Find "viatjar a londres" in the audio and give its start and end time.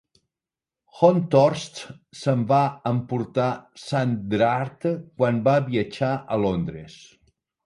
5.69-6.99